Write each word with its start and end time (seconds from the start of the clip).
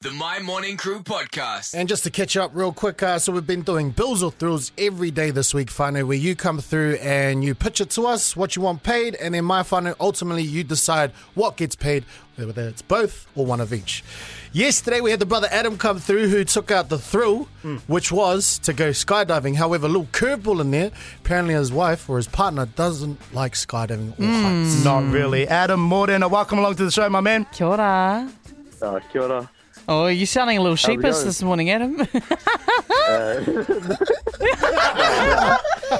The 0.00 0.12
Mai 0.12 0.38
Morning 0.38 0.76
Crew 0.76 1.00
podcast. 1.00 1.74
And 1.74 1.88
just 1.88 2.04
to 2.04 2.10
catch 2.10 2.36
up 2.36 2.52
real 2.54 2.72
quick, 2.72 3.02
uh, 3.02 3.18
so 3.18 3.32
we've 3.32 3.44
been 3.44 3.62
doing 3.62 3.90
Bills 3.90 4.22
or 4.22 4.30
Thrills 4.30 4.70
every 4.78 5.10
day 5.10 5.32
this 5.32 5.52
week, 5.52 5.70
Whānau, 5.70 6.06
where 6.06 6.16
you 6.16 6.36
come 6.36 6.60
through 6.60 6.98
and 7.02 7.42
you 7.42 7.52
pitch 7.52 7.80
it 7.80 7.90
to 7.90 8.06
us, 8.06 8.36
what 8.36 8.54
you 8.54 8.62
want 8.62 8.84
paid, 8.84 9.16
and 9.16 9.34
then 9.34 9.44
my 9.44 9.64
Whānau, 9.64 9.96
ultimately 9.98 10.44
you 10.44 10.62
decide 10.62 11.10
what 11.34 11.56
gets 11.56 11.74
paid, 11.74 12.04
whether 12.36 12.68
it's 12.68 12.80
both 12.80 13.26
or 13.34 13.44
one 13.44 13.60
of 13.60 13.72
each. 13.72 14.04
Yesterday 14.52 15.00
we 15.00 15.10
had 15.10 15.18
the 15.18 15.26
brother 15.26 15.48
Adam 15.50 15.76
come 15.76 15.98
through 15.98 16.28
who 16.28 16.44
took 16.44 16.70
out 16.70 16.90
the 16.90 16.98
thrill, 17.00 17.48
which 17.88 18.12
was 18.12 18.60
to 18.60 18.72
go 18.72 18.90
skydiving. 18.90 19.56
However, 19.56 19.86
a 19.86 19.88
little 19.88 20.06
curveball 20.12 20.60
in 20.60 20.70
there. 20.70 20.92
Apparently 21.24 21.54
his 21.54 21.72
wife 21.72 22.08
or 22.08 22.18
his 22.18 22.28
partner 22.28 22.66
doesn't 22.66 23.18
like 23.34 23.54
skydiving 23.54 24.12
or 24.16 24.24
heights. 24.24 24.84
Not 24.84 25.12
really. 25.12 25.48
Adam 25.48 25.80
Morden, 25.80 26.20
welcome 26.30 26.60
along 26.60 26.76
to 26.76 26.84
the 26.84 26.92
show, 26.92 27.08
my 27.10 27.18
man. 27.18 27.48
Kia 27.52 27.66
ora. 27.66 28.30
Uh, 28.80 29.00
kia 29.10 29.22
ora. 29.22 29.50
Oh, 29.86 30.06
you're 30.06 30.26
sounding 30.26 30.58
a 30.58 30.60
little 30.62 30.76
sheepish 30.76 31.18
this 31.18 31.42
morning, 31.42 31.70
Adam. 31.70 32.06
No, 33.08 33.40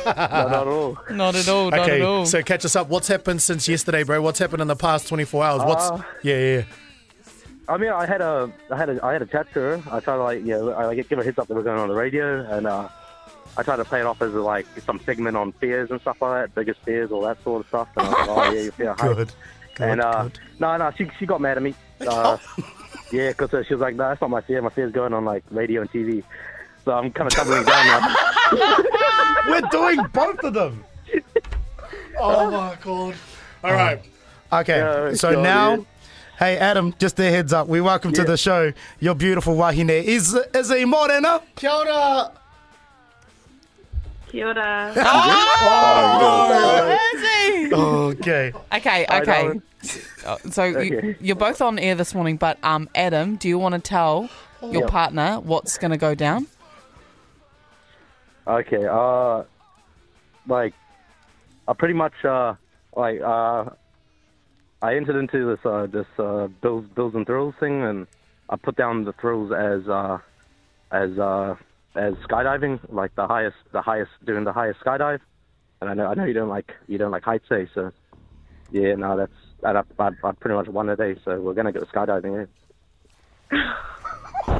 not 0.04 0.52
at 0.52 0.66
all. 0.66 0.98
not 1.10 1.34
at 1.34 1.48
all, 1.48 1.70
not 1.70 1.80
Okay, 1.80 2.00
at 2.00 2.06
all. 2.06 2.26
so 2.26 2.42
catch 2.42 2.64
us 2.64 2.76
up. 2.76 2.88
What's 2.88 3.08
happened 3.08 3.40
since 3.40 3.66
yesterday, 3.68 4.02
bro? 4.02 4.20
What's 4.20 4.38
happened 4.38 4.60
in 4.62 4.68
the 4.68 4.76
past 4.76 5.08
24 5.08 5.44
hours? 5.44 5.62
What's 5.64 5.84
Uh, 5.90 6.02
yeah, 6.22 6.38
yeah. 6.38 6.62
I 7.68 7.76
mean, 7.78 7.90
I 7.90 8.04
had 8.06 8.20
a, 8.20 8.50
I 8.70 8.76
had 8.76 8.88
a, 8.90 9.04
I 9.04 9.12
had 9.12 9.22
a 9.22 9.26
chat 9.26 9.46
to 9.54 9.60
her. 9.60 9.82
I 9.90 10.00
tried 10.00 10.16
to 10.16 10.22
like, 10.22 10.40
you 10.40 10.48
know, 10.48 10.70
I 10.72 10.86
like, 10.86 10.96
give 11.08 11.16
her 11.16 11.22
a 11.22 11.24
heads 11.24 11.38
up 11.38 11.48
that 11.48 11.54
we're 11.54 11.62
going 11.62 11.78
on 11.78 11.88
the 11.88 11.94
radio, 11.94 12.40
and 12.50 12.66
uh, 12.66 12.88
I 13.56 13.62
tried 13.62 13.76
to 13.76 13.84
play 13.84 14.00
it 14.00 14.06
off 14.06 14.20
as 14.22 14.32
like 14.32 14.66
some 14.84 15.00
segment 15.06 15.36
on 15.36 15.52
fears 15.52 15.90
and 15.90 16.00
stuff 16.00 16.20
like 16.20 16.42
that, 16.48 16.54
biggest 16.54 16.80
fears, 16.84 17.10
all 17.10 17.22
that 17.22 17.42
sort 17.42 17.62
of 17.62 17.68
stuff. 17.68 17.88
And 17.96 18.06
I 18.06 18.10
was 18.10 18.28
like, 18.28 18.28
oh 18.28 18.52
yeah, 18.52 18.60
you 18.62 18.70
fear 18.72 18.92
heights. 18.98 19.14
Good. 19.14 19.32
Good, 19.74 19.88
and 19.88 20.00
uh, 20.00 20.22
good. 20.24 20.38
no, 20.58 20.76
no, 20.76 20.90
she 20.96 21.10
she 21.18 21.26
got 21.26 21.40
mad 21.40 21.56
at 21.56 21.62
me. 21.62 21.74
Uh, 22.00 22.36
yeah, 23.12 23.28
because 23.30 23.52
uh, 23.54 23.62
she 23.64 23.74
was 23.74 23.80
like, 23.80 23.94
no, 23.96 24.08
that's 24.08 24.20
not 24.20 24.30
my 24.30 24.40
fear. 24.40 24.60
My 24.62 24.70
fear's 24.70 24.92
going 24.92 25.12
on 25.12 25.24
like 25.24 25.44
radio 25.50 25.80
and 25.82 25.90
TV. 25.90 26.22
So 26.84 26.92
I'm 26.92 27.10
kind 27.12 27.26
of 27.30 27.34
doubling 27.36 27.64
down 27.64 27.86
now. 27.86 28.14
We're 29.48 29.60
doing 29.70 30.00
both 30.12 30.40
of 30.44 30.54
them. 30.54 30.84
Oh 32.20 32.50
my 32.50 32.76
god. 32.82 33.14
All 33.62 33.72
right. 33.72 34.02
Okay, 34.52 34.78
Yeah, 34.78 35.12
so 35.14 35.34
God, 35.34 35.42
now, 35.44 35.70
yeah. 35.74 35.82
hey 36.40 36.56
Adam, 36.58 36.92
just 36.98 37.18
a 37.20 37.30
heads 37.30 37.52
up. 37.52 37.68
We 37.68 37.80
welcome 37.80 38.12
to 38.12 38.22
Yeah. 38.22 38.26
the 38.26 38.36
show 38.36 38.72
your 38.98 39.14
beautiful 39.14 39.54
wahine. 39.54 39.88
Is 39.88 40.34
is 40.52 40.72
a 40.72 40.84
Morena? 40.84 41.40
Kia 41.54 41.70
ora. 41.70 42.32
Kia 44.30 44.48
ora. 44.48 44.92
Oh, 45.70 46.98
is 47.14 47.20
he? 47.22 47.72
Okay. 47.72 48.52
Okay, 48.74 49.06
I 49.08 49.20
okay. 49.20 49.60
Uh, 50.28 50.36
So 50.50 50.64
you, 50.64 50.98
Okay. 50.98 51.16
you're 51.20 51.36
both 51.36 51.60
on 51.62 51.78
air 51.78 51.94
this 51.94 52.14
morning, 52.14 52.36
but 52.36 52.62
um, 52.62 52.88
Adam, 52.94 53.36
do 53.36 53.48
you 53.48 53.58
want 53.58 53.74
to 53.74 53.80
tell 53.80 54.28
your 54.60 54.82
Yep. 54.82 54.90
partner 54.90 55.40
what's 55.40 55.78
going 55.78 55.90
to 55.90 55.96
go 55.96 56.14
down? 56.14 56.46
Okay, 58.46 58.84
uh, 58.90 59.44
like, 60.46 60.74
I 61.66 61.72
pretty 61.78 61.94
much, 61.94 62.12
uh, 62.24 62.54
like, 62.96 63.20
uh, 63.20 63.64
I 64.80 64.94
entered 64.96 65.16
into 65.18 65.46
this, 65.50 65.64
uh, 65.66 65.86
this, 65.86 66.06
uh, 66.18 66.46
Bills, 66.62 66.84
Bills 66.94 67.14
and 67.14 67.26
Thrills 67.26 67.54
thing, 67.60 67.82
and 67.82 68.06
I 68.48 68.56
put 68.56 68.76
down 68.76 69.04
the 69.04 69.12
thrills 69.20 69.52
as, 69.52 69.86
uh, 69.88 70.18
as, 70.92 71.18
uh, 71.18 71.56
as 71.94 72.14
skydiving, 72.28 72.80
like 72.90 73.14
the 73.16 73.26
highest, 73.26 73.56
the 73.72 73.82
highest, 73.82 74.10
doing 74.24 74.44
the 74.44 74.52
highest 74.52 74.80
skydive. 74.80 75.20
And 75.80 75.90
I 75.90 75.94
know, 75.94 76.06
I 76.06 76.14
know 76.14 76.24
you 76.24 76.32
don't 76.32 76.48
like, 76.48 76.70
you 76.86 76.96
don't 76.98 77.10
like 77.10 77.24
heights, 77.24 77.44
eh? 77.50 77.64
So, 77.74 77.92
yeah, 78.70 78.94
no, 78.94 79.16
that's, 79.16 79.32
that 79.62 79.76
I, 79.76 79.82
I, 79.98 80.10
I 80.24 80.32
pretty 80.32 80.54
much 80.56 80.68
won 80.68 80.86
today, 80.86 81.16
so 81.24 81.40
we're 81.40 81.54
gonna 81.54 81.72
go 81.72 81.80
skydiving, 81.92 82.42
eh? 82.42 82.46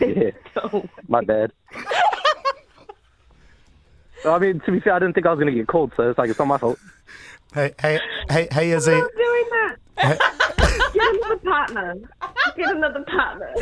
yeah. 0.00 0.30
My 1.08 1.22
bad. 1.22 1.52
I 4.24 4.38
mean, 4.38 4.60
to 4.60 4.72
be 4.72 4.80
fair, 4.80 4.94
I 4.94 4.98
didn't 4.98 5.14
think 5.14 5.26
I 5.26 5.30
was 5.30 5.38
going 5.38 5.52
to 5.52 5.56
get 5.58 5.68
called, 5.68 5.92
so 5.96 6.10
it's 6.10 6.18
like, 6.18 6.28
it's 6.30 6.38
not 6.38 6.48
my 6.48 6.58
fault. 6.58 6.78
Hey, 7.54 7.72
hey, 7.80 8.00
hey, 8.28 8.48
hey, 8.50 8.70
is 8.72 8.86
he? 8.86 8.92
Stop 8.92 9.10
doing 9.16 9.44
that. 9.52 10.18
Get 10.92 11.14
another 11.14 11.36
partner. 11.36 11.96
Get 12.56 12.70
another 12.76 13.04
partner. 13.04 13.54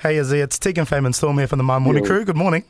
Hey, 0.00 0.16
Izzy? 0.16 0.40
It's 0.40 0.58
Tegan 0.58 0.84
Fame 0.84 1.06
and 1.06 1.14
Storm 1.14 1.38
here 1.38 1.46
from 1.46 1.58
the 1.58 1.64
Mai 1.64 1.78
Morning 1.78 2.02
Yeah. 2.02 2.08
Crew. 2.08 2.24
Good 2.24 2.36
morning. 2.36 2.64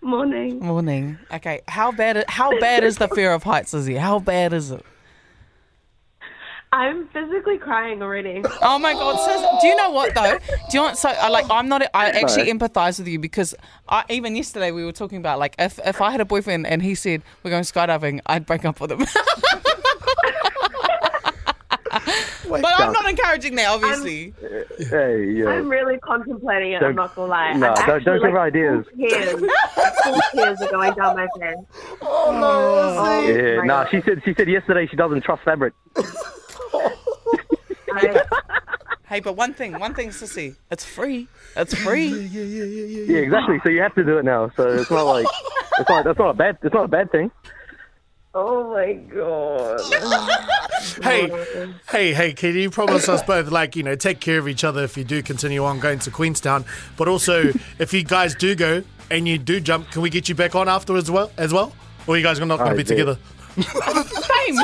Morning. 0.02 0.60
Morning. 0.60 1.18
Okay, 1.30 1.60
how 1.68 1.92
bad? 1.92 2.24
How 2.26 2.58
bad 2.58 2.84
is 2.84 2.96
the 2.96 3.08
fear 3.08 3.32
of 3.32 3.42
heights, 3.42 3.74
Izzy? 3.74 3.96
How 3.96 4.18
bad 4.18 4.54
is 4.54 4.70
it? 4.70 4.84
I'm 6.72 7.08
physically 7.08 7.58
crying 7.58 8.00
already. 8.00 8.42
Oh 8.62 8.78
my 8.78 8.94
god! 8.94 9.16
So, 9.18 9.58
do 9.60 9.66
you 9.66 9.76
know 9.76 9.90
what 9.90 10.14
though? 10.14 10.38
Do 10.70 10.76
you 10.76 10.80
want 10.80 10.96
so? 10.96 11.10
I 11.10 11.28
like. 11.28 11.44
I'm 11.50 11.68
not. 11.68 11.82
I 11.92 12.10
actually 12.10 12.46
empathise 12.50 12.98
with 12.98 13.08
you 13.08 13.18
because 13.18 13.54
I, 13.90 14.04
even 14.08 14.36
yesterday 14.36 14.70
we 14.70 14.84
were 14.84 14.92
talking 14.92 15.18
about 15.18 15.38
like 15.38 15.54
if 15.58 15.78
if 15.84 16.00
I 16.00 16.10
had 16.10 16.20
a 16.20 16.24
boyfriend 16.24 16.66
and 16.66 16.80
he 16.80 16.94
said 16.94 17.22
we're 17.42 17.50
going 17.50 17.64
skydiving, 17.64 18.20
I'd 18.24 18.46
break 18.46 18.64
up 18.64 18.80
with 18.80 18.92
him. 18.92 19.00
but 22.50 22.72
I'm 22.78 22.92
not 22.92 23.08
encouraging 23.08 23.54
that, 23.56 23.68
obviously. 23.70 24.34
Hey, 24.78 25.24
yeah. 25.32 25.46
I'm 25.48 25.68
really 25.68 25.98
contemplating 25.98 26.72
it. 26.72 26.80
Don't- 26.80 26.90
I'm 26.90 26.96
not 26.96 27.14
gonna 27.14 27.30
lie. 27.30 27.52
no, 27.54 27.68
I'm 27.68 27.86
don't- 27.86 28.04
don't 28.04 28.22
give 28.22 28.30
her 28.30 28.38
like, 28.38 28.54
ideas. 28.54 28.84
Tears, 28.96 29.40
full 30.04 30.20
tears 30.32 30.60
are 30.62 30.70
going 30.70 30.94
down 30.94 31.16
my 31.16 31.28
face. 31.38 31.56
Oh, 32.02 32.32
no! 32.32 32.50
Oh, 32.98 33.20
yeah, 33.22 33.32
oh 33.34 33.56
my 33.58 33.66
nah, 33.66 33.82
God. 33.84 33.90
she 33.90 34.00
said 34.02 34.22
she 34.24 34.34
said 34.34 34.48
yesterday 34.48 34.86
she 34.86 34.96
doesn't 34.96 35.22
trust 35.22 35.42
fabric. 35.44 35.74
I- 37.92 38.22
Hey, 39.10 39.18
but 39.18 39.34
one 39.34 39.54
thing, 39.54 39.76
one 39.80 39.92
thing, 39.92 40.10
sissy, 40.10 40.54
it's 40.70 40.84
free. 40.84 41.26
It's 41.56 41.74
free. 41.74 42.10
Yeah, 42.10 43.18
exactly. 43.18 43.58
So 43.64 43.68
you 43.68 43.82
have 43.82 43.92
to 43.96 44.04
do 44.04 44.18
it 44.18 44.24
now. 44.24 44.52
So 44.56 44.68
it's 44.68 44.88
not 44.88 45.02
like 45.02 45.26
it's 45.80 45.88
not 45.88 46.04
that's 46.04 46.16
not 46.16 46.30
a 46.30 46.34
bad 46.34 46.58
it's 46.62 46.72
not 46.72 46.84
a 46.84 46.88
bad 46.88 47.10
thing. 47.10 47.28
Oh 48.34 48.72
my 48.72 48.92
god. 48.92 49.80
Hey, 51.02 51.28
hey, 51.90 52.14
hey, 52.14 52.32
can 52.32 52.54
you 52.54 52.70
promise 52.70 53.08
us 53.08 53.22
both, 53.22 53.50
like, 53.50 53.76
you 53.76 53.82
know, 53.82 53.94
take 53.96 54.18
care 54.18 54.38
of 54.38 54.48
each 54.48 54.64
other 54.64 54.82
if 54.82 54.96
you 54.96 55.04
do 55.04 55.22
continue 55.22 55.62
on 55.62 55.78
going 55.78 55.98
to 56.00 56.10
Queenstown? 56.10 56.64
But 56.96 57.06
also, 57.06 57.52
if 57.78 57.92
you 57.92 58.02
guys 58.02 58.34
do 58.34 58.54
go 58.54 58.82
and 59.10 59.28
you 59.28 59.36
do 59.36 59.60
jump, 59.60 59.90
can 59.90 60.00
we 60.00 60.08
get 60.08 60.28
you 60.28 60.34
back 60.34 60.54
on 60.54 60.68
afterwards 60.68 61.08
as 61.08 61.10
well? 61.10 61.30
As 61.36 61.52
well? 61.52 61.74
Or 62.06 62.16
you 62.16 62.22
guys 62.22 62.40
are 62.40 62.46
not 62.46 62.58
going 62.58 62.70
to 62.70 62.76
be 62.76 62.84
together? 62.84 63.18
Fame. 63.50 64.56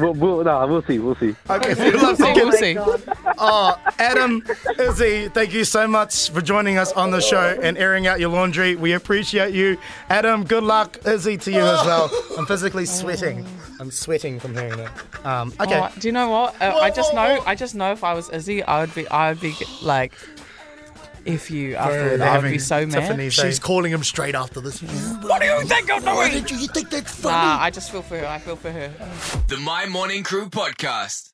We'll, 0.00 0.14
we'll 0.14 0.44
no, 0.44 0.66
we'll 0.66 0.82
see, 0.82 0.98
we'll 0.98 1.16
see. 1.16 1.34
Okay, 1.48 1.74
we'd 1.74 2.00
love 2.00 2.16
to 2.16 2.32
We'll 2.34 2.52
see. 2.52 2.76
Oh, 3.38 3.76
Adam, 3.98 4.42
Izzy, 4.78 5.28
thank 5.28 5.52
you 5.52 5.64
so 5.64 5.86
much 5.88 6.30
for 6.30 6.40
joining 6.40 6.78
us 6.78 6.92
on 6.92 7.10
the 7.10 7.20
show 7.20 7.58
and 7.62 7.76
airing 7.76 8.06
out 8.06 8.20
your 8.20 8.30
laundry. 8.30 8.76
We 8.76 8.92
appreciate 8.92 9.52
you. 9.54 9.78
Adam, 10.08 10.44
good 10.44 10.62
luck. 10.62 10.98
Izzy, 11.06 11.36
to 11.38 11.50
you 11.50 11.60
as 11.60 11.84
well. 11.84 12.10
I'm 12.38 12.46
physically 12.46 12.86
sweating. 12.86 13.44
I'm 13.80 13.90
sweating 13.90 14.38
from 14.38 14.54
hearing 14.54 14.76
that. 14.76 15.26
Um, 15.26 15.52
okay. 15.60 15.80
Oh, 15.80 15.92
do 15.98 16.08
you 16.08 16.12
know 16.12 16.30
what? 16.30 16.60
Uh, 16.60 16.76
I 16.80 16.90
just 16.90 17.14
know. 17.14 17.42
I 17.46 17.54
just 17.54 17.74
know 17.74 17.92
if 17.92 18.04
I 18.04 18.14
was 18.14 18.30
Izzy, 18.30 18.62
I 18.62 18.80
would 18.80 18.94
be. 18.94 19.08
I 19.08 19.30
would 19.32 19.40
be 19.40 19.54
like, 19.82 20.12
if 21.24 21.50
you 21.50 21.74
afterward, 21.76 22.20
I 22.20 22.36
would 22.36 22.42
be 22.42 22.48
Having 22.48 22.58
so 22.60 22.86
mad. 22.86 23.00
Tiffany 23.00 23.30
say- 23.30 23.42
She's 23.48 23.58
calling 23.58 23.92
him 23.92 24.02
straight 24.04 24.34
after 24.34 24.60
this. 24.60 24.80
What 24.80 25.40
do 25.40 25.46
you 25.46 25.62
think 25.64 25.90
I'm 25.90 26.04
Why 26.04 26.28
doing? 26.30 26.42
did 26.42 26.50
you, 26.50 26.58
you 26.58 26.68
think 26.68 26.90
that's 26.90 27.14
funny? 27.14 27.34
Nah, 27.36 27.58
I 27.62 27.70
just 27.70 27.90
feel 27.90 28.02
for 28.02 28.18
her. 28.18 28.26
I 28.26 28.38
feel 28.38 28.56
for 28.56 28.70
her. 28.70 28.90
The 29.48 29.56
Mai 29.58 29.86
Morning 29.86 30.22
Crew 30.22 30.48
podcast. 30.48 31.32